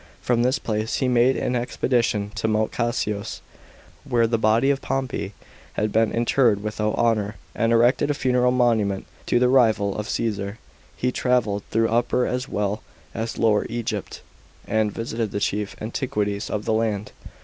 [0.19, 3.41] From this place he made an expedition to Mount Kasios,
[4.03, 5.35] where the body of Pompey
[5.73, 10.57] had been interred without honour, and erected a funeral monument to the rival of Caesar.
[10.97, 12.81] He travelled through Upper as well
[13.13, 14.23] as Lower Egypt,
[14.65, 17.11] and visited the chief antiquities of the land.